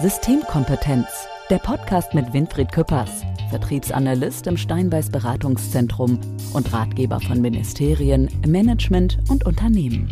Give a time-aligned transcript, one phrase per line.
[0.00, 1.06] Systemkompetenz,
[1.48, 6.20] der Podcast mit Winfried Küppers, Vertriebsanalyst im Steinbeiß Beratungszentrum
[6.52, 10.10] und Ratgeber von Ministerien, Management und Unternehmen.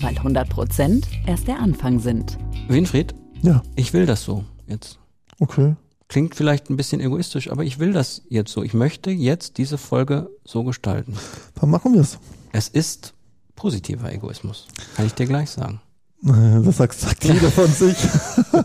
[0.00, 2.36] Weil 100 Prozent erst der Anfang sind.
[2.68, 4.98] Winfried, Ja, ich will das so jetzt.
[5.40, 5.74] okay.
[6.08, 8.62] Klingt vielleicht ein bisschen egoistisch, aber ich will das jetzt so.
[8.62, 11.16] Ich möchte jetzt diese Folge so gestalten.
[11.58, 12.18] Dann machen wir es.
[12.52, 13.14] Es ist
[13.56, 14.66] positiver Egoismus.
[14.96, 15.80] Kann ich dir gleich sagen.
[16.64, 17.96] Das sagt, sagt jeder von sich.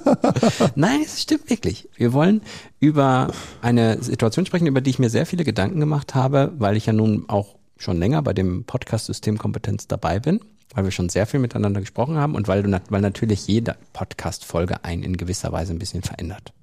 [0.76, 1.90] Nein, es stimmt wirklich.
[1.96, 2.42] Wir wollen
[2.80, 6.86] über eine Situation sprechen, über die ich mir sehr viele Gedanken gemacht habe, weil ich
[6.86, 10.40] ja nun auch schon länger bei dem Podcast Systemkompetenz dabei bin,
[10.74, 14.84] weil wir schon sehr viel miteinander gesprochen haben und weil, du, weil natürlich jede Podcast-Folge
[14.86, 16.54] einen in gewisser Weise ein bisschen verändert.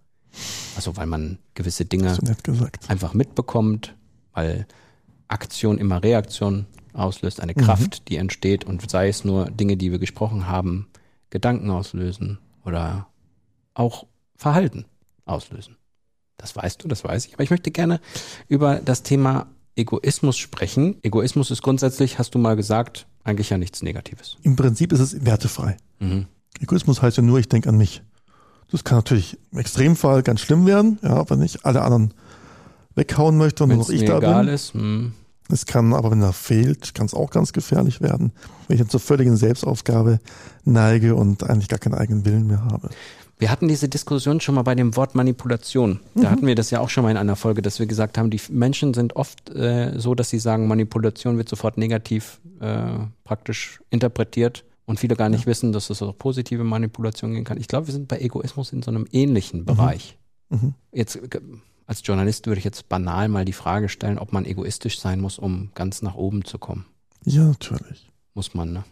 [0.76, 2.16] Also weil man gewisse Dinge
[2.88, 3.94] einfach mitbekommt,
[4.32, 4.66] weil
[5.28, 9.98] Aktion immer Reaktion auslöst, eine Kraft, die entsteht und sei es nur Dinge, die wir
[9.98, 10.88] gesprochen haben,
[11.30, 13.06] Gedanken auslösen oder
[13.74, 14.86] auch Verhalten
[15.24, 15.76] auslösen.
[16.36, 17.34] Das weißt du, das weiß ich.
[17.34, 18.00] Aber ich möchte gerne
[18.48, 20.96] über das Thema Egoismus sprechen.
[21.02, 24.36] Egoismus ist grundsätzlich, hast du mal gesagt, eigentlich ja nichts Negatives.
[24.42, 25.76] Im Prinzip ist es wertefrei.
[25.98, 26.26] Mhm.
[26.60, 28.02] Egoismus heißt ja nur, ich denke an mich.
[28.70, 32.14] Das kann natürlich im Extremfall ganz schlimm werden, ja, wenn ich alle anderen
[32.94, 34.54] weghauen möchte und nur noch ich mir da egal bin.
[34.54, 35.12] ist, hm,
[35.48, 38.32] Es kann aber, wenn er fehlt, kann es auch ganz gefährlich werden,
[38.66, 40.18] wenn ich dann zur völligen Selbstaufgabe
[40.64, 42.90] neige und eigentlich gar keinen eigenen Willen mehr habe.
[43.38, 46.00] Wir hatten diese Diskussion schon mal bei dem Wort Manipulation.
[46.14, 48.30] Da hatten wir das ja auch schon mal in einer Folge, dass wir gesagt haben,
[48.30, 52.86] die Menschen sind oft äh, so, dass sie sagen, Manipulation wird sofort negativ äh,
[53.24, 57.58] praktisch interpretiert und viele gar nicht wissen, dass es auch positive Manipulation gehen kann.
[57.58, 60.16] Ich glaube, wir sind bei Egoismus in so einem ähnlichen Bereich.
[60.48, 60.72] Mhm.
[60.92, 61.40] Jetzt äh,
[61.86, 65.38] als Journalist würde ich jetzt banal mal die Frage stellen, ob man egoistisch sein muss,
[65.38, 66.84] um ganz nach oben zu kommen.
[67.24, 68.10] Ja, natürlich.
[68.34, 68.84] Muss man, ne?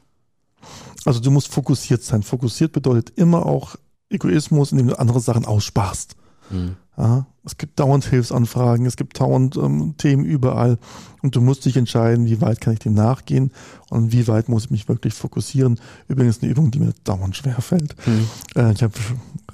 [1.04, 2.22] Also du musst fokussiert sein.
[2.22, 3.76] Fokussiert bedeutet immer auch
[4.08, 6.16] Egoismus, indem du andere Sachen aussparst.
[6.50, 6.76] Hm.
[6.96, 10.78] Ja, es gibt dauernd Hilfsanfragen, es gibt dauernd ähm, Themen überall
[11.22, 13.50] und du musst dich entscheiden, wie weit kann ich dem nachgehen
[13.90, 15.80] und wie weit muss ich mich wirklich fokussieren.
[16.06, 17.96] Übrigens eine Übung, die mir dauernd schwer fällt.
[18.04, 18.28] Hm.
[18.54, 18.94] Äh, ich habe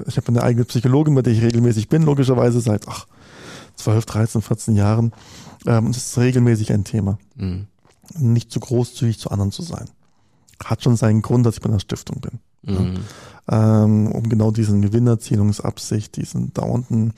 [0.06, 3.06] ich hab eine eigene Psychologin, bei der ich regelmäßig bin, logischerweise seit ach,
[3.82, 5.12] 12, 13, 14 Jahren.
[5.66, 7.18] Ähm, und es ist regelmäßig ein Thema.
[7.36, 7.66] Hm.
[8.18, 9.88] Nicht zu großzügig zu anderen zu sein.
[10.62, 12.98] Hat schon seinen Grund, dass ich bei einer Stiftung bin Hm.
[13.50, 17.14] ähm, um genau diesen Gewinnerzielungsabsicht, diesen dauernden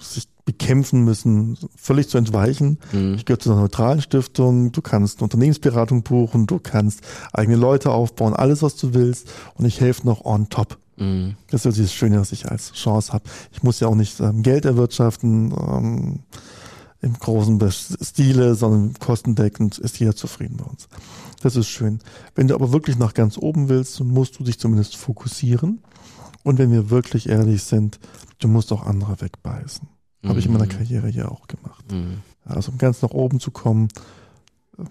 [0.00, 2.78] sich bekämpfen müssen, völlig zu entweichen.
[2.90, 3.14] Hm.
[3.14, 7.00] Ich gehöre zu einer neutralen Stiftung, du kannst eine Unternehmensberatung buchen, du kannst
[7.32, 10.78] eigene Leute aufbauen, alles was du willst und ich helfe noch on top.
[10.96, 11.36] Hm.
[11.50, 13.24] Das ist ja dieses Schöne, was ich als Chance habe.
[13.52, 16.20] Ich muss ja auch nicht ähm, Geld erwirtschaften ähm,
[17.00, 20.88] im großen Stile, sondern kostendeckend ist jeder zufrieden bei uns.
[21.42, 21.98] Das ist schön.
[22.34, 25.82] Wenn du aber wirklich nach ganz oben willst, musst du dich zumindest fokussieren.
[26.42, 27.98] Und wenn wir wirklich ehrlich sind,
[28.38, 29.88] du musst auch andere wegbeißen.
[30.24, 30.70] Habe ich in meiner Mhm.
[30.70, 31.84] Karriere ja auch gemacht.
[31.90, 32.22] Hm.
[32.46, 33.88] Also um ganz nach oben zu kommen,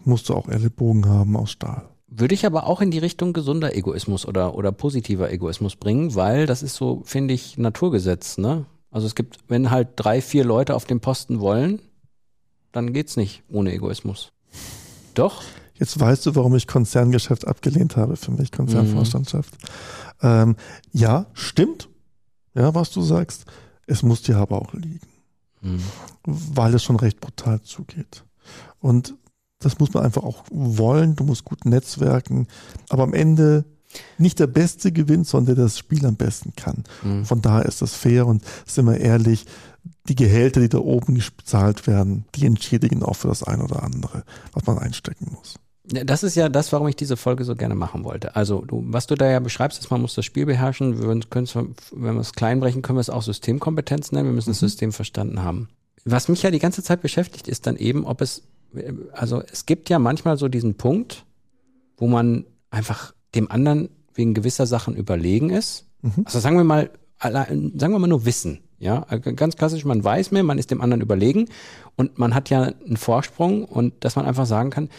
[0.05, 1.89] musst du auch Ellenbogen haben aus Stahl.
[2.15, 6.45] Würde ich aber auch in die Richtung gesunder Egoismus oder, oder positiver Egoismus bringen, weil
[6.45, 8.65] das ist so, finde ich, Naturgesetz, ne?
[8.91, 11.79] Also es gibt, wenn halt drei, vier Leute auf dem Posten wollen,
[12.71, 14.31] dann geht's nicht ohne Egoismus.
[15.15, 15.41] Doch?
[15.79, 19.55] Jetzt weißt du, warum ich Konzerngeschäft abgelehnt habe für mich, Konzernvorstandschaft.
[20.21, 20.55] Ähm,
[20.91, 21.89] ja, stimmt.
[22.53, 23.45] Ja, was du sagst.
[23.87, 25.07] Es muss dir aber auch liegen,
[25.61, 25.81] Hm.
[26.25, 28.23] weil es schon recht brutal zugeht.
[28.79, 29.15] Und
[29.63, 31.15] das muss man einfach auch wollen.
[31.15, 32.47] Du musst gut netzwerken.
[32.89, 33.65] Aber am Ende
[34.17, 36.83] nicht der Beste gewinnt, sondern der das Spiel am besten kann.
[37.01, 37.25] Hm.
[37.25, 39.45] Von daher ist das fair und sind wir ehrlich,
[40.07, 44.23] die Gehälter, die da oben bezahlt werden, die entschädigen auch für das eine oder andere,
[44.53, 45.55] was man einstecken muss.
[45.85, 48.37] Das ist ja das, warum ich diese Folge so gerne machen wollte.
[48.37, 50.97] Also, du, was du da ja beschreibst, ist, man muss das Spiel beherrschen.
[50.97, 51.47] Wir können
[51.91, 54.29] wenn wir es klein brechen, können wir es auch Systemkompetenz nennen.
[54.29, 55.67] Wir müssen das System verstanden haben.
[56.05, 58.43] Was mich ja die ganze Zeit beschäftigt, ist dann eben, ob es,
[59.13, 61.25] also es gibt ja manchmal so diesen Punkt,
[61.97, 65.85] wo man einfach dem anderen wegen gewisser Sachen überlegen ist.
[66.01, 66.23] Mhm.
[66.25, 68.59] Also sagen wir mal, allein- sagen wir mal nur Wissen.
[68.79, 71.47] Ja, ganz klassisch, man weiß mehr, man ist dem anderen überlegen
[71.95, 74.89] und man hat ja einen Vorsprung und dass man einfach sagen kann,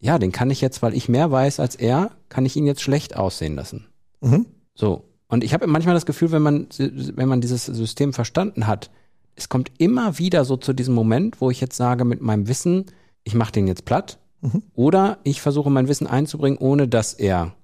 [0.00, 2.82] ja, den kann ich jetzt, weil ich mehr weiß als er, kann ich ihn jetzt
[2.82, 3.86] schlecht aussehen lassen.
[4.20, 4.46] Mhm.
[4.74, 5.04] So.
[5.28, 8.90] Und ich habe manchmal das Gefühl, wenn man, wenn man dieses System verstanden hat,
[9.36, 12.86] es kommt immer wieder so zu diesem Moment, wo ich jetzt sage, mit meinem Wissen,
[13.24, 14.62] ich mache den jetzt platt, Mhm.
[14.74, 17.54] oder ich versuche mein Wissen einzubringen, ohne dass er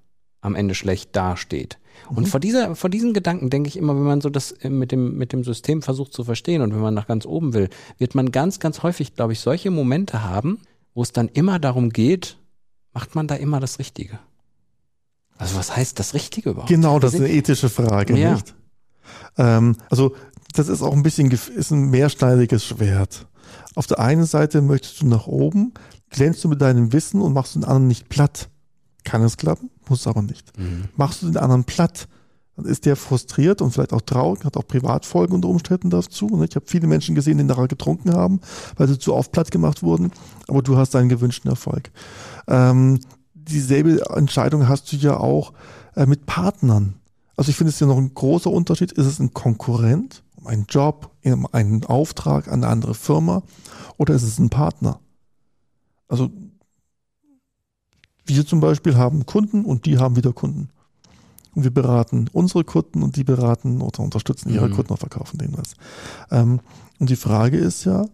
[0.41, 1.77] am Ende schlecht dasteht.
[2.09, 4.91] Und vor dieser, vor diesen Gedanken denke ich immer, wenn man so das äh, mit
[4.91, 8.13] dem, mit dem System versucht zu verstehen und wenn man nach ganz oben will, wird
[8.13, 10.59] man ganz, ganz häufig, glaube ich, solche Momente haben,
[10.93, 12.37] wo es dann immer darum geht,
[12.93, 14.19] macht man da immer das Richtige?
[15.37, 16.69] Also was heißt das Richtige überhaupt?
[16.69, 18.33] Genau, das ist eine ethische Frage, Ja.
[18.33, 18.53] nicht?
[19.37, 20.13] Ähm, also
[20.53, 23.27] das ist auch ein bisschen ist ein mehrschneidiges Schwert.
[23.75, 25.73] Auf der einen Seite möchtest du nach oben,
[26.09, 28.49] glänzt du mit deinem Wissen und machst den anderen nicht platt.
[29.03, 30.57] Kann es klappen, muss aber nicht.
[30.57, 30.85] Mhm.
[30.95, 32.07] Machst du den anderen platt,
[32.55, 36.27] dann ist der frustriert und vielleicht auch traurig, hat auch Privatfolgen unter Umständen dazu.
[36.27, 38.39] Und ich habe viele Menschen gesehen, die nachher getrunken haben,
[38.77, 40.11] weil sie zu oft platt gemacht wurden,
[40.47, 41.91] aber du hast deinen gewünschten Erfolg.
[42.47, 42.99] Ähm,
[43.33, 45.53] dieselbe Entscheidung hast du ja auch
[45.95, 46.95] äh, mit Partnern.
[47.35, 48.93] Also ich finde es ja noch ein großer Unterschied.
[48.93, 53.43] Ist es ein Konkurrent um einen Job, einen Auftrag an eine andere Firma
[53.97, 54.99] oder ist es ein Partner?
[56.07, 56.31] Also
[58.25, 60.69] wir zum Beispiel haben Kunden und die haben wieder Kunden.
[61.53, 64.73] Und wir beraten unsere Kunden und die beraten oder unterstützen ihre mhm.
[64.73, 65.73] Kunden und verkaufen denen was.
[66.29, 66.59] Ähm,
[66.99, 68.05] und die Frage ist ja,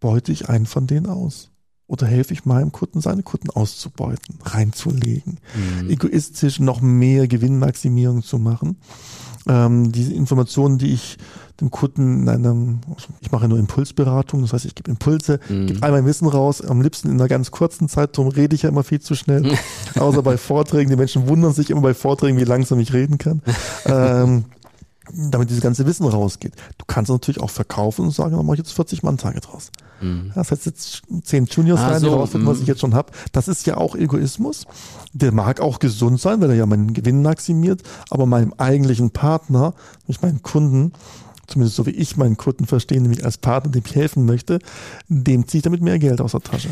[0.00, 1.50] beute ich einen von denen aus?
[1.86, 5.38] Oder helfe ich meinem Kunden, seine Kunden auszubeuten, reinzulegen,
[5.82, 5.90] mhm.
[5.90, 8.76] egoistisch noch mehr Gewinnmaximierung zu machen?
[9.48, 11.16] Ähm, diese Informationen, die ich
[11.60, 12.80] dem Kunden in einem,
[13.20, 15.66] ich mache nur Impulsberatung, das heißt, ich gebe Impulse, mhm.
[15.66, 18.62] gebe all mein Wissen raus, am liebsten in einer ganz kurzen Zeit, darum rede ich
[18.62, 19.56] ja immer viel zu schnell.
[19.98, 23.42] Außer bei Vorträgen, die Menschen wundern sich immer bei Vorträgen, wie langsam ich reden kann.
[23.86, 24.44] ähm,
[25.12, 26.52] damit dieses ganze Wissen rausgeht.
[26.78, 29.70] Du kannst natürlich auch verkaufen und sagen, dann mache ich jetzt 40 Mann-Tage draus.
[30.00, 30.32] Mhm.
[30.34, 33.12] Das heißt jetzt 10 Juniors ah, rein, so, die rausfinden, was ich jetzt schon habe.
[33.32, 34.66] Das ist ja auch Egoismus.
[35.12, 39.74] Der mag auch gesund sein, weil er ja meinen Gewinn maximiert, aber meinem eigentlichen Partner,
[40.02, 40.92] nämlich meinen Kunden,
[41.46, 44.60] zumindest so wie ich meinen Kunden verstehe, nämlich als Partner, dem ich helfen möchte,
[45.08, 46.70] dem ziehe ich damit mehr Geld aus der Tasche.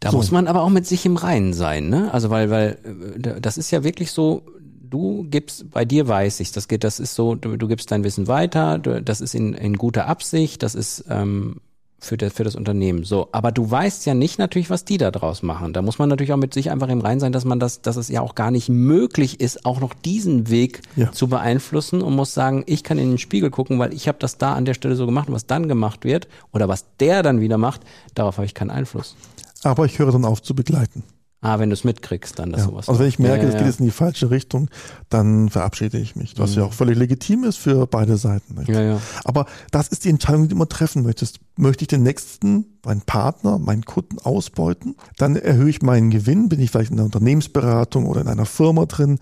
[0.00, 0.16] Da so.
[0.18, 2.12] muss man aber auch mit sich im Reinen sein, ne?
[2.12, 2.78] Also weil, weil
[3.24, 4.42] äh, das ist ja wirklich so,
[4.82, 8.04] du gibst, bei dir weiß ich, das geht, das ist so, du, du gibst dein
[8.04, 11.60] Wissen weiter, du, das ist in, in guter Absicht, das ist ähm,
[12.04, 13.04] für, das, für das Unternehmen.
[13.04, 15.72] So, aber du weißt ja nicht natürlich, was die da draus machen.
[15.72, 17.96] Da muss man natürlich auch mit sich einfach im Rein sein, dass man das, dass
[17.96, 21.12] es ja auch gar nicht möglich ist, auch noch diesen Weg ja.
[21.12, 24.38] zu beeinflussen und muss sagen, ich kann in den Spiegel gucken, weil ich habe das
[24.38, 27.40] da an der Stelle so gemacht und was dann gemacht wird oder was der dann
[27.40, 27.82] wieder macht,
[28.14, 29.16] darauf habe ich keinen Einfluss.
[29.62, 31.02] Aber ich höre dann auf zu begleiten.
[31.44, 32.68] Ah, wenn du es mitkriegst, dann das ja.
[32.68, 32.88] sowas.
[32.88, 34.70] Also wenn ich merke, ja, ja, das geht jetzt in die falsche Richtung,
[35.10, 36.38] dann verabschiede ich mich.
[36.38, 36.62] Was mhm.
[36.62, 38.54] ja auch völlig legitim ist für beide Seiten.
[38.54, 38.70] Nicht?
[38.70, 39.00] Ja, ja.
[39.24, 41.40] Aber das ist die Entscheidung, die du immer treffen möchtest.
[41.56, 44.96] Möchte ich den nächsten, meinen Partner, meinen Kunden ausbeuten?
[45.18, 46.48] Dann erhöhe ich meinen Gewinn.
[46.48, 49.18] Bin ich vielleicht in einer Unternehmensberatung oder in einer Firma drin?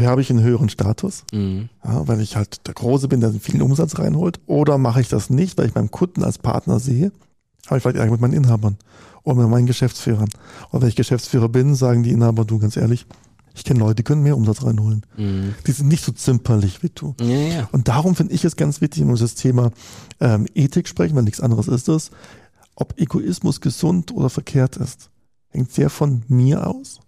[0.00, 1.68] habe ich einen höheren Status, mhm.
[1.84, 4.40] ja, weil ich halt der Große bin, der vielen Umsatz reinholt.
[4.46, 7.12] Oder mache ich das nicht, weil ich meinen Kunden als Partner sehe?
[7.66, 8.78] Habe ich vielleicht Ärger mit meinen Inhabern
[9.22, 10.28] oder mit meinen Geschäftsführern.
[10.70, 13.06] Und wenn ich Geschäftsführer bin, sagen die Inhaber, du ganz ehrlich,
[13.54, 15.06] ich kenne Leute, die können mehr Umsatz reinholen.
[15.16, 15.54] Mhm.
[15.66, 17.14] Die sind nicht so zimperlich wie du.
[17.20, 17.68] Ja, ja.
[17.72, 19.70] Und darum finde ich es ganz wichtig, wenn wir das Thema
[20.20, 22.10] ähm, Ethik sprechen, weil nichts anderes ist es,
[22.74, 25.10] ob Egoismus gesund oder verkehrt ist,
[25.50, 26.98] hängt sehr von mir aus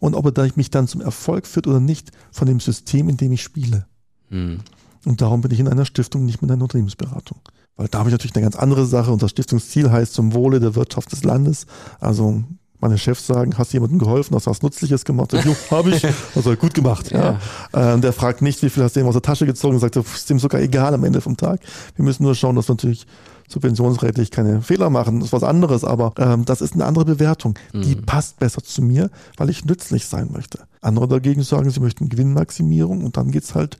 [0.00, 3.32] und ob er mich dann zum Erfolg führt oder nicht, von dem System, in dem
[3.32, 3.86] ich spiele.
[4.28, 4.60] Mhm.
[5.04, 7.38] Und darum bin ich in einer Stiftung, nicht mit einer Unternehmensberatung.
[7.76, 9.12] Weil da habe ich natürlich eine ganz andere Sache.
[9.12, 11.66] Unser Stiftungsziel heißt zum Wohle der Wirtschaft des Landes.
[12.00, 12.42] Also
[12.88, 15.32] meine Chefs sagen, hast du jemandem geholfen, hast du was Nützliches gemacht?
[15.32, 16.06] Jo, habe ich.
[16.34, 17.10] Also gut gemacht.
[17.10, 17.38] Ja.
[17.74, 17.94] ja.
[17.94, 19.96] Ähm, der fragt nicht, wie viel hast du ihm aus der Tasche gezogen und sagt,
[19.96, 21.60] ist ihm sogar egal am Ende vom Tag.
[21.94, 23.06] Wir müssen nur schauen, dass wir natürlich
[23.48, 25.20] subventionsrechtlich keine Fehler machen.
[25.20, 27.58] Das ist was anderes, aber ähm, das ist eine andere Bewertung.
[27.72, 27.82] Mhm.
[27.82, 30.60] Die passt besser zu mir, weil ich nützlich sein möchte.
[30.80, 33.78] Andere dagegen sagen, sie möchten Gewinnmaximierung und dann geht's halt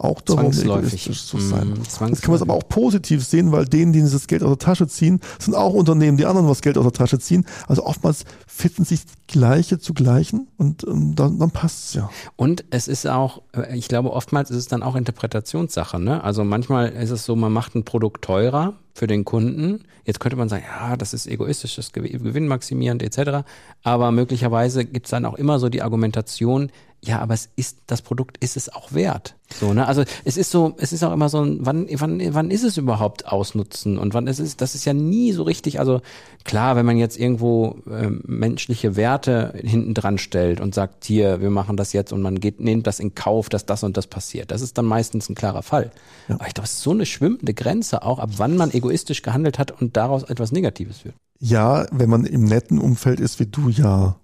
[0.00, 1.70] auch darum, egoistisch zu sein.
[1.70, 4.50] Mm, Jetzt kann man es aber auch positiv sehen, weil denen, die dieses Geld aus
[4.50, 7.44] der Tasche ziehen, sind auch Unternehmen, die anderen was Geld aus der Tasche ziehen.
[7.68, 12.10] Also oftmals finden sich Gleiche zu Gleichen und ähm, dann, dann passt es ja.
[12.36, 16.00] Und es ist auch, äh, ich glaube, oftmals ist es dann auch Interpretationssache.
[16.00, 16.24] Ne?
[16.24, 19.84] Also manchmal ist es so, man macht ein Produkt teurer für den Kunden.
[20.04, 23.46] Jetzt könnte man sagen, ja, das ist egoistisch, das ist gewinnmaximierend etc.
[23.82, 26.70] Aber möglicherweise gibt es dann auch immer so die Argumentation,
[27.02, 29.34] ja, aber es ist, das Produkt ist es auch wert.
[29.58, 29.86] So, ne?
[29.86, 32.76] Also es ist so, es ist auch immer so ein, wann, wann, wann ist es
[32.76, 36.02] überhaupt ausnutzen und wann ist es, das ist ja nie so richtig, also
[36.44, 41.50] klar, wenn man jetzt irgendwo äh, menschliche Werte hinten dran stellt und sagt, hier, wir
[41.50, 44.50] machen das jetzt und man geht, nimmt das in Kauf, dass das und das passiert.
[44.50, 45.92] Das ist dann meistens ein klarer Fall.
[46.28, 46.34] Ja.
[46.34, 49.58] Aber ich glaube, es ist so eine schwimmende Grenze auch, ab wann man egoistisch gehandelt
[49.58, 51.14] hat und daraus etwas Negatives wird.
[51.38, 54.16] Ja, wenn man im netten Umfeld ist wie du, ja.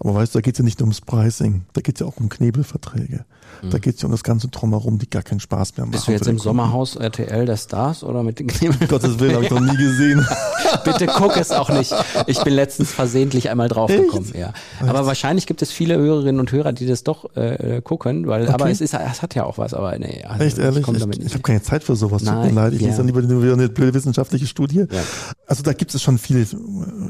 [0.00, 2.06] Aber weißt du, da geht es ja nicht nur ums Pricing, da geht es ja
[2.06, 3.24] auch um Knebelverträge.
[3.62, 3.70] Mhm.
[3.70, 5.92] Da geht es ja um das ganze Drumherum, die gar keinen Spaß mehr machen.
[5.92, 8.88] Bist du jetzt im Sommerhaus RTL der Stars oder mit den Knebelverträgen?
[8.88, 10.26] Gottes Willen, habe ich noch nie gesehen.
[10.84, 11.94] Bitte guck es auch nicht.
[12.26, 14.32] Ich bin letztens versehentlich einmal draufgekommen.
[14.36, 14.52] Ja.
[14.80, 18.52] Aber wahrscheinlich gibt es viele Hörerinnen und Hörer, die das doch äh, gucken, weil, okay.
[18.52, 20.24] aber es ist, es hat ja auch was, aber nee.
[20.24, 20.86] Also Echt ehrlich?
[20.86, 22.72] Ich, ich, habe keine Zeit für sowas, Nein, tut mir leid.
[22.74, 22.88] Ich ja.
[22.88, 24.86] lese dann lieber eine blöde wissenschaftliche Studie.
[24.90, 25.00] Ja.
[25.46, 26.46] Also da gibt es schon viele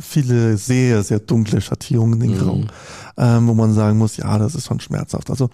[0.01, 2.67] viele sehr, sehr dunkle Schattierungen in den Grau, Mhm.
[3.17, 5.31] ähm, wo man sagen muss, ja, das ist schon schmerzhaft.
[5.31, 5.51] Also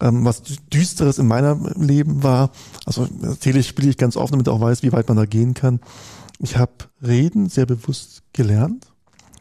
[0.00, 0.42] ähm, was
[0.72, 2.50] Düsteres in meinem Leben war,
[2.86, 5.80] also natürlich spiele ich ganz offen, damit auch weiß, wie weit man da gehen kann.
[6.38, 8.92] Ich habe Reden sehr bewusst gelernt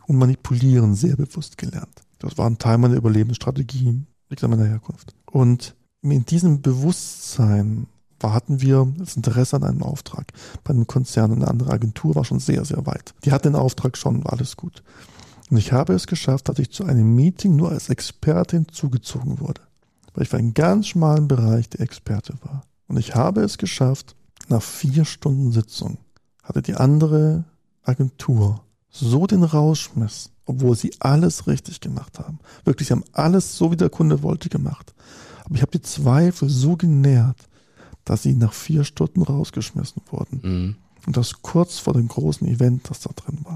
[0.07, 2.01] und Manipulieren sehr bewusst gelernt.
[2.19, 5.15] Das war ein Teil meiner Überlebensstrategie, liegt an meiner Herkunft.
[5.25, 7.87] Und in diesem Bewusstsein
[8.21, 12.25] hatten wir das Interesse an einem Auftrag bei einem Konzern und eine andere Agentur war
[12.25, 13.13] schon sehr, sehr weit.
[13.23, 14.83] Die hatten den Auftrag schon, war alles gut.
[15.49, 19.61] Und ich habe es geschafft, dass ich zu einem Meeting nur als Expertin zugezogen wurde.
[20.13, 22.63] Weil ich für einen ganz schmalen Bereich der Experte war.
[22.87, 24.15] Und ich habe es geschafft,
[24.47, 25.97] nach vier Stunden Sitzung
[26.43, 27.45] hatte die andere
[27.83, 32.39] Agentur so den Rausschmiss, obwohl sie alles richtig gemacht haben.
[32.65, 34.93] Wirklich, sie haben alles so, wie der Kunde wollte, gemacht.
[35.45, 37.47] Aber ich habe die Zweifel so genährt,
[38.05, 40.41] dass sie nach vier Stunden rausgeschmissen wurden.
[40.43, 40.75] Mhm.
[41.05, 43.48] Und das kurz vor dem großen Event, das da drin war.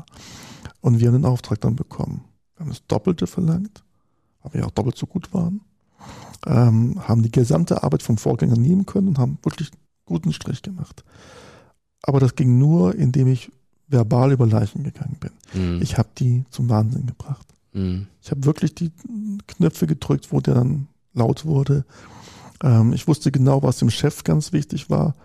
[0.83, 2.25] Und wir haben den Auftrag dann bekommen.
[2.55, 3.83] Wir haben das Doppelte verlangt,
[4.41, 5.61] weil wir ja auch doppelt so gut waren.
[6.45, 9.71] Ähm, haben die gesamte Arbeit vom Vorgänger nehmen können und haben wirklich
[10.03, 11.05] guten Strich gemacht.
[12.01, 13.49] Aber das ging nur, indem ich
[13.87, 15.31] verbal über Leichen gegangen bin.
[15.53, 15.81] Mhm.
[15.81, 17.47] Ich habe die zum Wahnsinn gebracht.
[17.71, 18.07] Mhm.
[18.21, 18.91] Ich habe wirklich die
[19.47, 21.85] Knöpfe gedrückt, wo der dann laut wurde.
[22.61, 25.15] Ähm, ich wusste genau, was dem Chef ganz wichtig war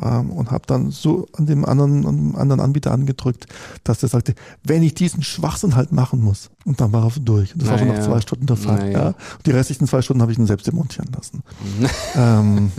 [0.00, 3.46] ähm, und habe dann so an dem anderen, an dem anderen Anbieter angedrückt,
[3.84, 6.50] dass der sagte, wenn ich diesen Schwachsinn halt machen muss.
[6.64, 7.54] Und dann war er durch.
[7.54, 8.06] Und das war schon nach Naja.
[8.08, 8.92] zwei Stunden der Fall.
[8.92, 9.06] Ja.
[9.08, 11.42] Und die restlichen zwei Stunden habe ich ihn selbst demontieren lassen.
[11.78, 11.86] Mhm.
[12.16, 12.72] ähm,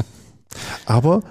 [0.85, 1.21] aber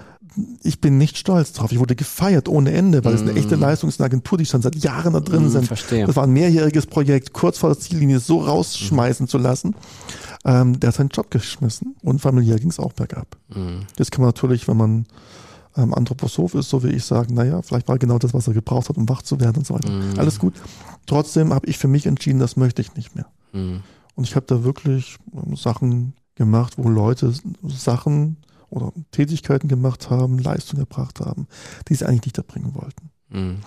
[0.63, 1.71] ich bin nicht stolz drauf.
[1.73, 3.37] Ich wurde gefeiert ohne Ende, weil es eine Mhm.
[3.37, 5.67] echte Leistung ist, eine Agentur, die schon seit Jahren da drin Mhm, sind.
[5.67, 6.05] verstehe.
[6.07, 9.75] Das war ein mehrjähriges Projekt, kurz vor der Ziellinie so rausschmeißen zu lassen.
[10.45, 13.35] Ähm, der hat seinen Job geschmissen und familiär ging es auch bergab.
[13.53, 13.81] Mhm.
[13.97, 15.05] Jetzt kann man natürlich, wenn man
[15.77, 18.89] ähm, Anthroposoph ist, so wie ich, sagen, naja, vielleicht war genau das, was er gebraucht
[18.89, 19.89] hat, um wach zu werden und so weiter.
[19.89, 20.19] Mhm.
[20.19, 20.53] Alles gut.
[21.05, 23.27] Trotzdem habe ich für mich entschieden, das möchte ich nicht mehr.
[23.53, 23.81] Mhm.
[24.15, 28.37] Und ich habe da wirklich ähm, Sachen gemacht, wo Leute Sachen
[28.69, 31.47] oder Tätigkeiten gemacht haben, Leistung erbracht haben,
[31.87, 33.09] die sie eigentlich nicht erbringen wollten.
[33.29, 33.57] Mhm.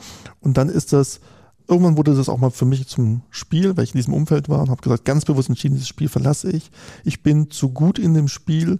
[0.41, 1.21] Und dann ist das,
[1.69, 4.61] irgendwann wurde das auch mal für mich zum Spiel, weil ich in diesem Umfeld war
[4.61, 6.71] und habe gesagt, ganz bewusst entschieden, dieses Spiel verlasse ich.
[7.05, 8.79] Ich bin zu gut in dem Spiel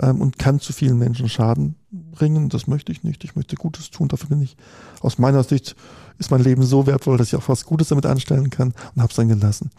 [0.00, 2.48] ähm, und kann zu vielen Menschen Schaden bringen.
[2.48, 3.24] Das möchte ich nicht.
[3.24, 4.08] Ich möchte Gutes tun.
[4.08, 4.56] Dafür bin ich,
[5.00, 5.76] aus meiner Sicht,
[6.18, 9.10] ist mein Leben so wertvoll, dass ich auch was Gutes damit anstellen kann und habe
[9.10, 9.70] es dann gelassen.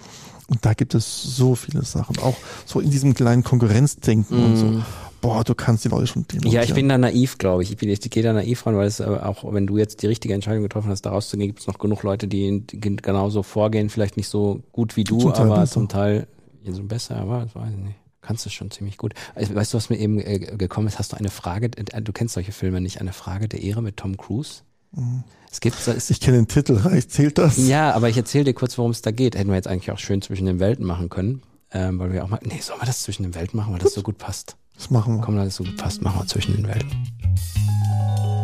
[0.48, 2.36] Und da gibt es so viele Sachen, auch
[2.66, 4.84] so in diesem kleinen Konkurrenzdenken und so.
[5.22, 6.50] Boah, du kannst die Leute schon demontieren.
[6.50, 6.56] Mhm.
[6.56, 7.72] Ja, ich bin da naiv, glaube ich.
[7.72, 10.08] Ich, bin, ich gehe da naiv ran, weil es aber auch, wenn du jetzt die
[10.08, 14.16] richtige Entscheidung getroffen hast, da rauszugehen, gibt es noch genug Leute, die, genauso vorgehen, vielleicht
[14.16, 15.74] nicht so gut wie du, Zum aber besser.
[15.74, 16.28] zum Teil
[16.64, 17.96] ja, so besser, aber das weiß ich nicht.
[18.22, 19.14] Kannst du schon ziemlich gut.
[19.36, 21.00] Also, weißt du, was mir eben äh, gekommen ist?
[21.00, 23.98] Hast du eine Frage, äh, du kennst solche Filme nicht, eine Frage der Ehre mit
[23.98, 24.62] Tom Cruise?
[25.52, 27.58] Es gibt so, es, Ich kenne den Titel, reicht, zählt das?
[27.58, 29.36] ja, aber ich erzähle dir kurz, worum es da geht.
[29.38, 31.44] Hätten wir jetzt eigentlich auch schön zwischen den Welten machen können.
[31.72, 32.40] Ähm, weil wir auch mal.
[32.44, 34.58] Nee, sollen wir das zwischen den Welten machen, weil das so gut passt?
[34.76, 35.22] Das machen wir.
[35.22, 36.90] Komm, weil das so gut passt, machen wir zwischen den Welten.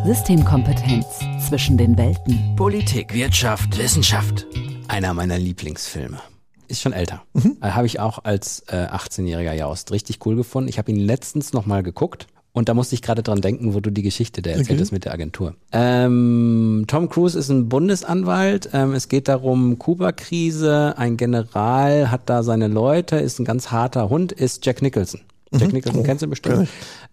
[0.06, 1.06] Systemkompetenz
[1.48, 2.54] zwischen den Welten.
[2.54, 4.46] Politik, Wirtschaft, Wissenschaft.
[4.86, 6.20] Einer meiner Lieblingsfilme.
[6.68, 7.22] Ist schon älter.
[7.60, 10.68] Äh, habe ich auch als äh, 18-jähriger Jaust richtig cool gefunden.
[10.68, 12.26] Ich habe ihn letztens nochmal geguckt.
[12.52, 14.80] Und da musste ich gerade dran denken, wo du die Geschichte da erzählt Okay.
[14.80, 15.54] hast mit der Agentur.
[15.72, 18.70] Ähm, Tom Cruise ist ein Bundesanwalt.
[18.72, 20.94] Ähm, es geht darum, Kuba-Krise.
[20.96, 25.20] Ein General hat da seine Leute, ist ein ganz harter Hund, ist Jack Nicholson.
[25.52, 26.62] Jack Nicholson Oh, kennst du bestimmt.
[26.62, 26.68] ich.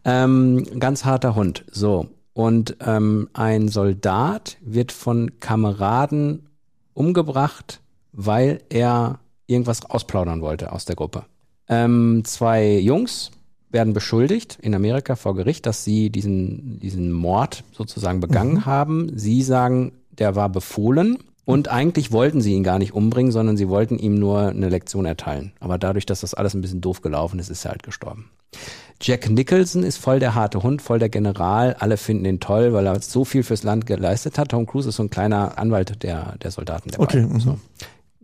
[0.05, 1.65] Ähm, ganz harter Hund.
[1.69, 2.07] So.
[2.33, 6.47] Und ähm, ein Soldat wird von Kameraden
[6.93, 7.81] umgebracht,
[8.13, 9.19] weil er
[9.53, 11.25] irgendwas ausplaudern wollte aus der Gruppe.
[11.69, 13.31] Ähm, zwei Jungs
[13.71, 19.11] werden beschuldigt in Amerika vor Gericht, dass sie diesen, diesen Mord sozusagen begangen haben.
[19.17, 21.17] Sie sagen, der war befohlen.
[21.45, 25.05] Und eigentlich wollten sie ihn gar nicht umbringen, sondern sie wollten ihm nur eine Lektion
[25.05, 25.51] erteilen.
[25.59, 28.29] Aber dadurch, dass das alles ein bisschen doof gelaufen ist, ist er halt gestorben.
[29.01, 31.75] Jack Nicholson ist voll der harte Hund, voll der General.
[31.79, 34.49] Alle finden ihn toll, weil er so viel fürs Land geleistet hat.
[34.49, 36.91] Tom Cruise ist so ein kleiner Anwalt der, der Soldaten.
[36.91, 37.39] Der Okay, mhm.
[37.41, 37.59] so.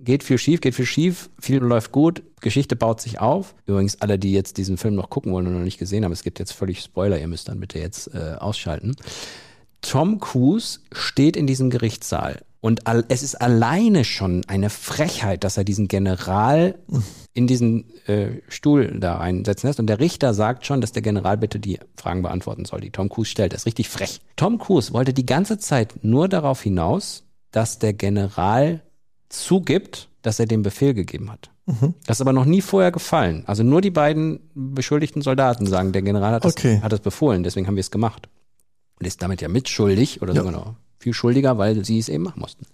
[0.01, 3.53] Geht viel schief, geht viel schief, viel läuft gut, Geschichte baut sich auf.
[3.65, 6.23] Übrigens, alle, die jetzt diesen Film noch gucken wollen und noch nicht gesehen haben, es
[6.23, 8.95] gibt jetzt völlig Spoiler, ihr müsst dann bitte jetzt äh, ausschalten.
[9.81, 15.57] Tom Cruise steht in diesem Gerichtssaal und al es ist alleine schon eine Frechheit, dass
[15.57, 16.75] er diesen General
[17.33, 19.79] in diesen äh, Stuhl da reinsetzen lässt.
[19.79, 23.07] Und der Richter sagt schon, dass der General bitte die Fragen beantworten soll, die Tom
[23.07, 23.53] Cruise stellt.
[23.53, 24.19] Das ist richtig frech.
[24.35, 28.81] Tom Cruise wollte die ganze Zeit nur darauf hinaus, dass der General
[29.29, 31.50] zugibt, dass er den Befehl gegeben hat.
[32.07, 33.43] Das ist aber noch nie vorher gefallen.
[33.45, 36.79] Also nur die beiden beschuldigten Soldaten sagen, der General hat das, Okay.
[36.81, 38.27] hat das befohlen, deswegen haben wir es gemacht.
[39.00, 40.41] Und ist damit ja mitschuldig oder Ja.
[40.41, 42.65] sogar noch viel schuldiger, weil sie es eben machen mussten.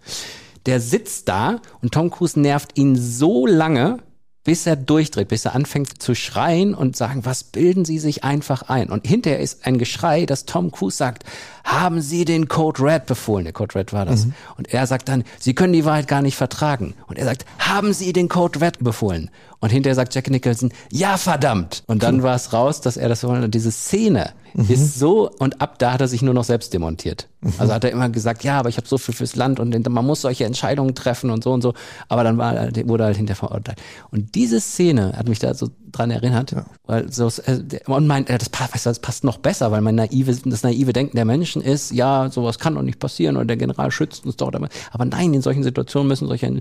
[0.66, 3.98] der sitzt da und Tom Cruise nervt ihn so lange,
[4.46, 8.62] bis er durchdreht, bis er anfängt zu schreien und sagen, was bilden Sie sich einfach
[8.70, 8.90] ein?
[8.90, 11.26] Und hinterher ist ein Geschrei, dass Tom Cruise sagt,
[11.66, 13.44] haben Sie den Code Red befohlen?
[13.44, 14.28] Der Code Red war das.
[14.28, 14.34] Mhm.
[14.58, 16.94] Und er sagt dann, Sie können die Wahrheit gar nicht vertragen.
[17.08, 19.32] Und er sagt, haben Sie den Code Red befohlen?
[19.60, 21.84] Und hinterher sagt Jack Nicholson, ja verdammt.
[21.88, 24.70] Und dann war es raus, dass er das diese Szene mhm.
[24.70, 27.28] ist so, und ab da hat er sich nur noch selbst demontiert.
[27.42, 27.54] Mhm.
[27.58, 30.06] Also hat er immer gesagt, ja, aber ich habe so viel fürs Land und man
[30.06, 31.74] muss solche Entscheidungen treffen und so und so.
[32.08, 32.54] Aber dann war,
[32.86, 33.82] wurde er halt hinterher verurteilt.
[34.12, 36.66] Und diese Szene hat mich da so dran erinnert, ja.
[36.86, 40.64] weil so, äh, und mein, das passt, das passt noch besser, weil mein naive, das
[40.64, 44.26] naive Denken der Menschen ist, ja, sowas kann doch nicht passieren oder der General schützt
[44.26, 44.52] uns doch.
[44.92, 46.60] Aber nein, in solchen Situationen müssen solche,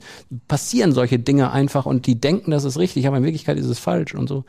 [0.49, 3.79] passieren solche Dinge einfach und die denken, das ist richtig, aber in Wirklichkeit ist es
[3.79, 4.45] falsch und so.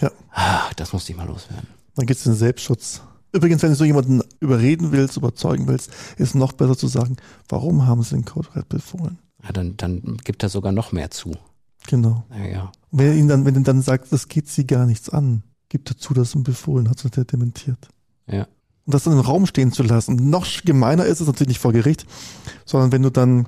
[0.00, 0.10] Ja.
[0.32, 1.79] Ah, das muss ich mal loswerden.
[1.94, 3.02] Dann geht es den Selbstschutz.
[3.32, 7.16] Übrigens, wenn du so jemanden überreden willst, überzeugen willst, ist noch besser zu sagen,
[7.48, 9.18] warum haben sie den Code Red befohlen?
[9.42, 11.36] Ja, dann, dann gibt er sogar noch mehr zu.
[11.86, 12.24] Genau.
[12.36, 12.72] Ja, ja.
[12.90, 15.90] Wenn er ihn dann, wenn er dann sagt, das geht sie gar nichts an, gibt
[15.90, 17.88] er zu, dass er ihn befohlen hat, hat er dementiert.
[18.26, 18.46] Ja.
[18.84, 20.16] Und das dann im Raum stehen zu lassen.
[20.30, 22.06] Noch gemeiner ist es natürlich nicht vor Gericht,
[22.64, 23.46] sondern wenn du dann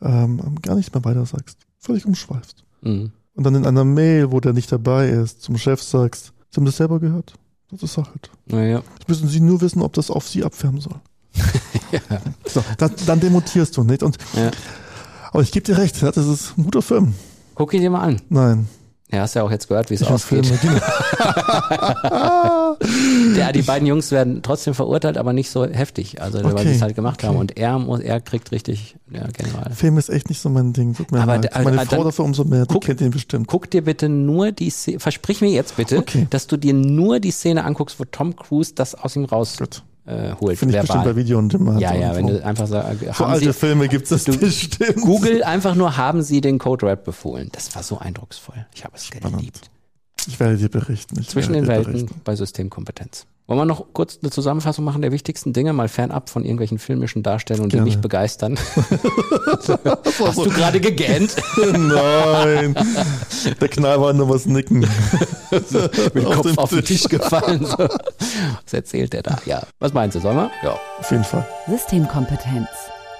[0.00, 2.64] ähm, gar nichts mehr weiter sagst, völlig umschweifst.
[2.82, 3.12] Mhm.
[3.34, 6.66] Und dann in einer Mail, wo der nicht dabei ist, zum Chef sagst, Sie haben
[6.66, 7.34] das selber gehört.
[7.70, 8.30] Das ist halt.
[8.46, 8.82] Naja.
[8.98, 11.00] Jetzt müssen Sie nur wissen, ob das auf Sie abfärben soll.
[11.92, 12.20] ja.
[12.46, 14.02] so, dann, dann demontierst du nicht.
[14.02, 14.50] Und, ja.
[15.32, 17.14] Aber ich gebe dir recht, das ist ein guter Film.
[17.54, 18.20] Guck ihn dir mal an.
[18.28, 18.68] Nein.
[19.14, 20.50] Ja, hast ja auch jetzt gehört, wie es ausgeht.
[23.36, 26.74] ja, die beiden Jungs werden trotzdem verurteilt, aber nicht so heftig, also okay, weil sie
[26.74, 27.28] es halt gemacht okay.
[27.28, 27.36] haben.
[27.36, 29.70] Und er muss, er kriegt richtig, ja, general.
[29.72, 30.94] Film ist echt nicht so mein Ding.
[30.94, 31.50] Tut mir aber leid.
[31.64, 33.46] Meine Frau dafür umso mehr, die kennt ihn bestimmt.
[33.46, 36.26] Guck dir bitte nur die Szene, versprich mir jetzt bitte, okay.
[36.30, 39.56] dass du dir nur die Szene anguckst, wo Tom Cruise das aus ihm raus.
[39.58, 40.58] Gut äh, holt.
[40.58, 41.80] Finde ich bestimmt bei Video und Demand.
[41.80, 45.00] Ja, ja, wenn du einfach sagst, so alte Sie, Filme gibt es bestimmt.
[45.02, 47.48] Google einfach nur, haben Sie den Code Red befohlen.
[47.52, 48.66] Das war so eindrucksvoll.
[48.74, 49.38] Ich habe es Spannend.
[49.38, 49.70] geliebt.
[50.26, 51.18] Ich werde dir berichten.
[51.20, 52.20] Ich Zwischen den Welten berichten.
[52.24, 53.26] bei Systemkompetenz.
[53.46, 57.22] Wollen wir noch kurz eine Zusammenfassung machen der wichtigsten Dinge, mal fernab von irgendwelchen filmischen
[57.22, 57.90] Darstellungen, die Gerne.
[57.90, 58.58] mich begeistern?
[59.46, 59.68] Hast
[60.38, 61.36] du gerade gegähnt?
[61.56, 62.74] Nein.
[63.60, 64.80] Der Knall war nur was nicken.
[65.50, 67.66] Mit dem Kopf auf den Tisch, Tisch gefallen.
[67.66, 69.38] Was erzählt der da?
[69.44, 69.62] Ja.
[69.78, 70.50] Was meinst du, sollen wir?
[70.62, 70.78] Ja.
[70.98, 71.46] Auf jeden Fall.
[71.68, 72.68] Systemkompetenz.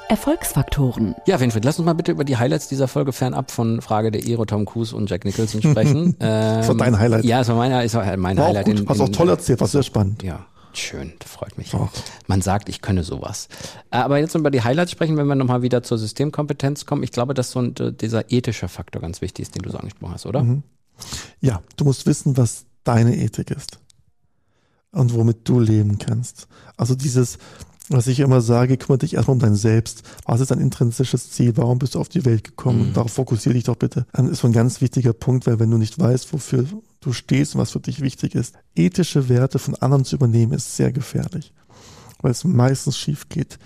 [0.09, 1.15] Erfolgsfaktoren.
[1.27, 4.27] Ja, Winfried, lass uns mal bitte über die Highlights dieser Folge fernab von Frage der
[4.27, 6.17] Ero, Tom Cruise und Jack Nicholson sprechen.
[6.21, 7.25] ähm, das war dein Highlight.
[7.25, 8.67] Ja, das war mein, das war mein war Highlight.
[8.67, 8.81] Auch gut.
[8.81, 10.23] In, Hast in, auch toll erzählt, war sehr spannend.
[10.23, 10.47] Ja.
[10.77, 11.73] Schön, das freut mich.
[11.73, 11.91] Auch.
[12.27, 13.49] Man sagt, ich könne sowas.
[13.91, 17.05] Äh, aber jetzt über die Highlights sprechen, wenn wir nochmal wieder zur Systemkompetenz kommen.
[17.05, 20.15] Ich glaube, dass so ein, dieser ethische Faktor ganz wichtig ist, den du so angesprochen
[20.15, 20.43] hast, oder?
[20.43, 20.65] Mhm.
[21.41, 23.79] Ja, du musst wissen, was deine Ethik ist
[24.91, 26.49] und womit du leben kannst.
[26.77, 27.39] Also dieses,
[27.91, 30.03] was ich immer sage, kümmere dich erstmal um dein Selbst.
[30.25, 31.57] Was ist dein intrinsisches Ziel?
[31.57, 32.89] Warum bist du auf die Welt gekommen?
[32.89, 32.93] Mhm.
[32.95, 34.07] Darauf fokussiere dich doch bitte.
[34.13, 36.65] Das ist so ein ganz wichtiger Punkt, weil wenn du nicht weißt, wofür
[37.01, 40.77] du stehst und was für dich wichtig ist, ethische Werte von anderen zu übernehmen, ist
[40.77, 41.53] sehr gefährlich.
[42.23, 43.59] Weil es meistens schief geht.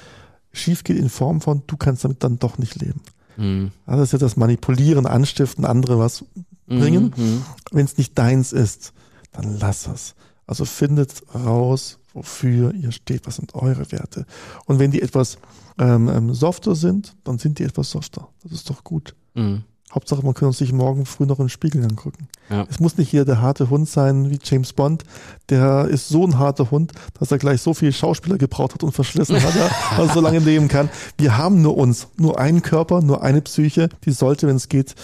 [0.53, 3.03] Schief geht in Form von, du kannst damit dann doch nicht leben.
[3.37, 3.71] Mhm.
[3.87, 6.25] Also das ist ja das Manipulieren, Anstiften, andere was
[6.67, 7.15] bringen.
[7.17, 7.25] Mhm.
[7.25, 7.43] mhm.
[7.71, 8.93] Wenn es nicht deins ist,
[9.31, 10.17] dann lass es.
[10.47, 14.27] Also findet raus, wofür ihr steht, was sind eure Werte.
[14.67, 15.39] Und wenn die etwas
[15.79, 18.29] ähm, ähm, softer sind, dann sind die etwas softer.
[18.43, 19.15] Das ist doch gut.
[19.35, 19.63] Mhm.
[19.95, 22.29] Hauptsache, man kann uns sich morgen früh noch in den Spiegel angucken.
[22.51, 22.67] Ja.
[22.69, 25.05] Es muss nicht hier der harte Hund sein wie James Bond.
[25.49, 28.93] Der ist so ein harter Hund, dass er gleich so viele Schauspieler gebraucht hat und
[28.93, 29.55] verschlissen hat,
[29.97, 30.91] er so lange leben kann.
[31.17, 33.89] Wir haben nur uns, nur einen Körper, nur eine Psyche.
[34.05, 34.95] Die sollte, wenn es geht,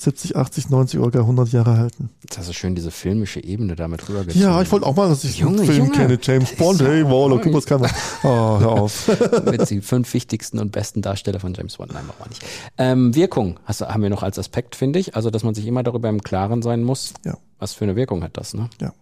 [0.00, 2.10] 70, 80, 90 oder gar 100 Jahre halten.
[2.22, 4.40] Jetzt hast du schön diese filmische Ebene damit rübergezogen.
[4.40, 6.18] Ja, ich wollte auch mal, dass ich Junge, einen Film Junge, kenne.
[6.22, 7.90] James Bond, hey, Waller, guck, was kann man.
[8.22, 9.10] Oh, hör auf.
[9.50, 11.92] Mit die fünf wichtigsten und besten Darsteller von James Bond.
[11.92, 12.42] Nein, machen wir nicht.
[12.78, 15.16] Ähm, Wirkung hast, haben wir noch als Aspekt, finde ich.
[15.16, 17.36] Also, dass man sich immer darüber im Klaren sein muss, ja.
[17.58, 18.70] was für eine Wirkung hat das, ne?
[18.80, 18.94] Ja.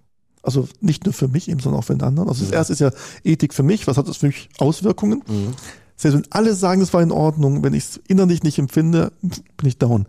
[0.43, 2.29] Also nicht nur für mich eben, sondern auch für den anderen.
[2.29, 2.91] Also das erste ist ja
[3.23, 3.87] Ethik für mich.
[3.87, 5.23] Was hat das für mich Auswirkungen?
[5.27, 5.55] Mhm.
[5.97, 9.69] Selbst wenn alle sagen, es war in Ordnung, wenn ich es innerlich nicht empfinde, bin
[9.69, 10.07] ich down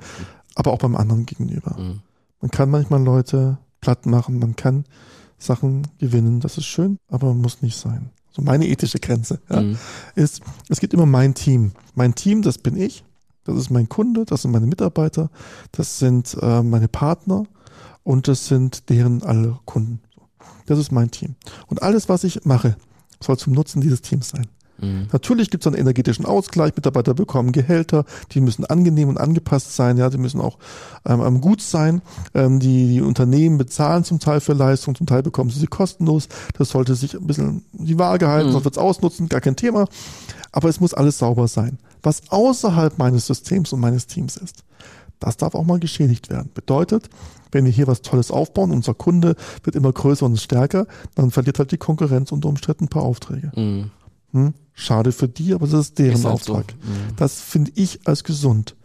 [0.55, 1.75] aber auch beim anderen gegenüber.
[1.79, 2.01] Mhm.
[2.41, 4.85] Man kann manchmal Leute platt machen, man kann
[5.37, 8.09] Sachen gewinnen, das ist schön, aber man muss nicht sein.
[8.31, 9.77] So meine ethische Grenze ja, mhm.
[10.15, 11.71] ist, es gibt immer mein Team.
[11.95, 13.03] Mein Team, das bin ich,
[13.43, 15.29] das ist mein Kunde, das sind meine Mitarbeiter,
[15.71, 17.43] das sind äh, meine Partner
[18.03, 20.01] und das sind deren alle Kunden.
[20.67, 21.35] Das ist mein Team.
[21.67, 22.75] Und alles, was ich mache,
[23.19, 24.47] soll zum Nutzen dieses Teams sein.
[24.81, 25.07] Mhm.
[25.11, 26.75] Natürlich gibt es einen energetischen Ausgleich.
[26.75, 30.57] Mitarbeiter bekommen Gehälter, die müssen angenehm und angepasst sein, ja, die müssen auch
[31.05, 32.01] ähm, gut sein.
[32.33, 36.27] Ähm, die, die Unternehmen bezahlen zum Teil für Leistung, zum Teil bekommen sie sie kostenlos.
[36.57, 38.53] Das sollte sich ein bisschen die Waage halten, mhm.
[38.53, 39.85] sonst wird es ausnutzen, gar kein Thema.
[40.51, 41.77] Aber es muss alles sauber sein.
[42.01, 44.63] was außerhalb meines Systems und meines Teams ist.
[45.19, 46.49] Das darf auch mal geschädigt werden.
[46.53, 47.09] Bedeutet,
[47.51, 51.59] wenn wir hier was Tolles aufbauen, unser Kunde wird immer größer und stärker, dann verliert
[51.59, 53.51] halt die Konkurrenz unter Umständen ein paar Aufträge.
[53.55, 53.91] Mhm.
[54.31, 54.53] Hm?
[54.73, 56.65] Schade für die, aber das ist deren ist halt Auftrag.
[56.81, 56.89] So.
[56.89, 57.15] Mhm.
[57.17, 58.75] Das finde ich als gesund.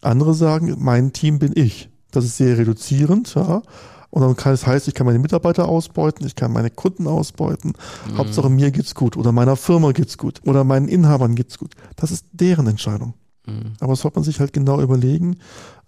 [0.00, 1.88] Andere sagen, mein Team bin ich.
[2.10, 3.62] Das ist sehr reduzierend, ja.
[4.10, 7.72] Und dann kann es heißt, ich kann meine Mitarbeiter ausbeuten, ich kann meine Kunden ausbeuten.
[8.08, 8.18] Mhm.
[8.18, 11.74] Hauptsache mir geht's gut oder meiner Firma geht's gut oder meinen Inhabern geht's gut.
[11.96, 13.14] Das ist deren Entscheidung.
[13.46, 13.72] Mhm.
[13.80, 15.38] Aber es sollte man sich halt genau überlegen,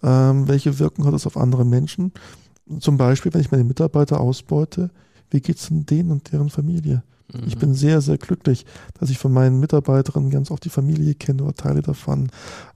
[0.03, 2.11] ähm, welche Wirkung hat es auf andere Menschen.
[2.79, 4.89] Zum Beispiel, wenn ich meine Mitarbeiter ausbeute,
[5.29, 7.03] wie geht's denn denen und deren Familie?
[7.45, 7.59] Ich mhm.
[7.59, 8.65] bin sehr, sehr glücklich,
[8.99, 12.29] dass ich von meinen Mitarbeiterinnen ganz oft die Familie kenne oder Teile davon.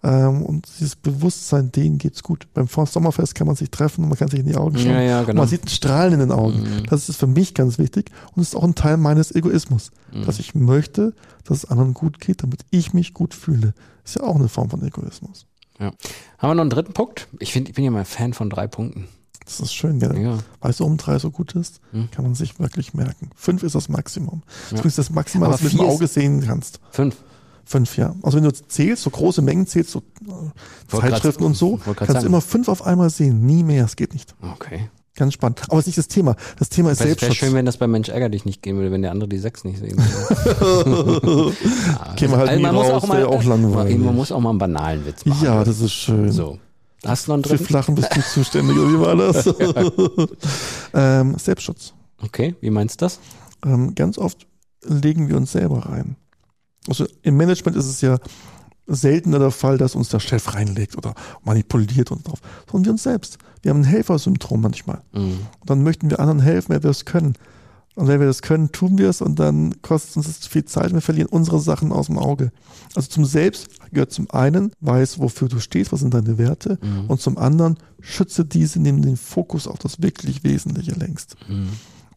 [0.03, 2.47] Ähm, und dieses Bewusstsein, denen geht's gut.
[2.53, 4.91] Beim Sommerfest kann man sich treffen und man kann sich in die Augen schauen.
[4.91, 5.41] Ja, ja, genau.
[5.41, 6.61] Man sieht ein Strahlen in den Augen.
[6.61, 6.85] Mhm.
[6.89, 10.25] Das ist für mich ganz wichtig und ist auch ein Teil meines Egoismus, mhm.
[10.25, 11.13] dass ich möchte,
[11.45, 13.73] dass es anderen gut geht, damit ich mich gut fühle.
[14.03, 15.45] Ist ja auch eine Form von Egoismus.
[15.79, 15.93] Ja.
[16.39, 17.29] Haben wir noch einen dritten Punkt?
[17.39, 19.07] Ich, find, ich bin ja mal Fan von drei Punkten.
[19.59, 20.17] Das ist schön, gell?
[20.17, 20.37] Ja.
[20.61, 21.81] Weißt du, um drei so gut ist?
[21.91, 22.09] Hm.
[22.11, 23.29] Kann man sich wirklich merken.
[23.35, 24.43] Fünf ist das Maximum.
[24.71, 24.77] Ja.
[24.77, 26.79] Das ist das Maximum, was du mit dem Auge sehen kannst.
[26.91, 27.17] Fünf.
[27.65, 28.15] Fünf, ja.
[28.21, 32.19] Also wenn du zählst, so große Mengen zählst, so äh, Zeitschriften und so, kannst sagen.
[32.19, 33.45] du immer fünf auf einmal sehen.
[33.45, 34.35] Nie mehr, es geht nicht.
[34.41, 34.89] Okay.
[35.15, 35.61] Ganz spannend.
[35.67, 36.35] Aber es ist nicht das Thema.
[36.57, 37.29] Das Thema ist Selbstschutz.
[37.29, 39.37] Wäre schön, wenn das bei Mensch ärger dich nicht gehen würde, wenn der andere die
[39.37, 41.53] sechs nicht sehen würde.
[41.87, 43.97] ja, Käme halt also, nie raus, auch mal, auch langweilig.
[43.97, 45.45] Man muss auch mal einen banalen Witz machen.
[45.45, 46.31] Ja, das ist schön.
[46.31, 46.59] So.
[47.05, 47.57] Hast du noch einen dritten?
[47.57, 49.47] Für Flachen bist du zuständig, oder wie war das?
[50.93, 51.93] ähm, Selbstschutz.
[52.21, 53.19] Okay, wie meinst du das?
[53.65, 54.47] Ähm, ganz oft
[54.83, 56.15] legen wir uns selber rein.
[56.87, 58.17] Also im Management ist es ja
[58.87, 63.03] seltener der Fall, dass uns der Chef reinlegt oder manipuliert uns drauf, sondern wir uns
[63.03, 63.37] selbst.
[63.61, 65.01] Wir haben ein Helfersyndrom manchmal.
[65.13, 65.39] Mhm.
[65.59, 67.35] Und dann möchten wir anderen helfen, wenn wir es können.
[67.95, 70.93] Und wenn wir das können, tun wir es und dann kostet uns das viel Zeit.
[70.93, 72.51] Wir verlieren unsere Sachen aus dem Auge.
[72.95, 76.79] Also zum Selbst gehört zum einen, weiß, wofür du stehst, was sind deine Werte.
[76.81, 77.07] Mhm.
[77.07, 81.35] Und zum anderen, schütze diese, nimm den Fokus auf das wirklich Wesentliche längst.
[81.49, 81.69] Mhm.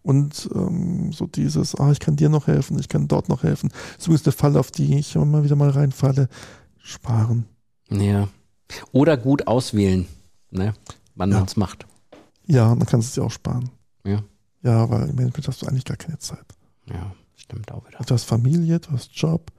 [0.03, 3.71] Und ähm, so dieses, ah, ich kann dir noch helfen, ich kann dort noch helfen.
[3.71, 6.29] Das ist übrigens der Fall, auf die ich immer wieder mal reinfalle.
[6.79, 7.47] Sparen.
[7.91, 8.29] Ja.
[8.93, 10.07] Oder gut auswählen,
[10.51, 10.75] ne?
[11.15, 11.39] wann ja.
[11.39, 11.87] man es macht.
[12.47, 13.71] Ja, dann kannst du es ja auch sparen.
[14.05, 14.23] Ja.
[14.65, 16.45] Ja, weil im Management hast du eigentlich gar keine Zeit.
[16.87, 17.99] Ja, stimmt auch wieder.
[17.99, 19.53] Du hast Familie, du hast Job.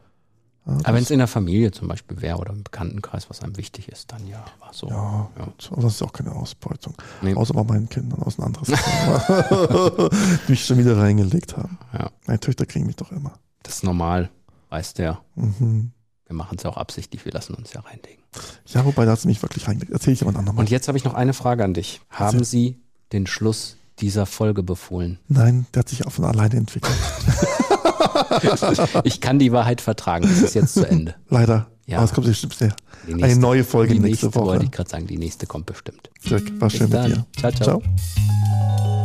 [0.66, 3.56] Ja, Aber wenn es in der Familie zum Beispiel wäre oder im Bekanntenkreis, was einem
[3.56, 4.88] wichtig ist, dann ja, war so.
[4.90, 5.48] Ja, ja.
[5.72, 6.96] aber das ist auch keine Ausbeutung.
[7.22, 7.36] Nee.
[7.36, 10.10] Außer bei meinen Kindern aus ein anderes Thema,
[10.48, 11.78] die mich schon wieder reingelegt haben.
[11.94, 12.10] Ja.
[12.26, 13.34] Meine Töchter kriegen mich doch immer.
[13.62, 14.32] Das ist normal,
[14.70, 15.22] weißt du ja.
[15.36, 15.92] Mhm.
[16.26, 18.24] Wir machen es ja auch absichtlich, wir lassen uns ja reinlegen.
[18.66, 19.94] Ja, wobei da hat sie mich wirklich reingelegt.
[19.94, 20.58] Erzähl ich jemand anderem.
[20.58, 22.02] Und jetzt habe ich noch eine Frage an dich.
[22.10, 25.20] Haben Sie den Schluss dieser Folge befohlen?
[25.28, 26.94] Nein, der hat sich auch von alleine entwickelt.
[29.04, 30.26] ich kann die Wahrheit vertragen.
[30.26, 31.16] Es ist jetzt zu Ende.
[31.30, 31.68] Leider.
[31.88, 31.98] Ja.
[31.98, 32.76] Aber es kommt bestimmt sehr.
[33.06, 34.48] Nächste, eine neue Folge die nächste, nächste Woche.
[34.48, 36.10] Wollte ich gerade sagen, die nächste kommt bestimmt.
[36.28, 37.26] Dirk, war schön mit dir.
[37.38, 37.84] Ciao, ciao, ciao.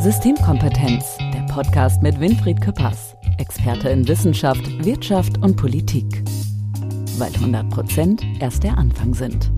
[0.03, 6.25] Systemkompetenz, der Podcast mit Winfried Küppers, Experte in Wissenschaft, Wirtschaft und Politik.
[7.19, 9.51] Weil 100 Prozent erst der Anfang sind.